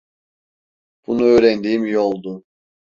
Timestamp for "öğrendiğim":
1.23-1.85